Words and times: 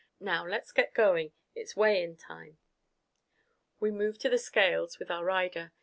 Now 0.19 0.43
let's 0.47 0.71
get 0.71 0.95
going. 0.95 1.31
It's 1.53 1.75
weigh 1.75 2.01
in 2.01 2.17
time." 2.17 2.57
We 3.79 3.91
moved 3.91 4.19
to 4.21 4.29
the 4.29 4.39
scales 4.39 4.97
with 4.97 5.11
our 5.11 5.23
rider. 5.23 5.73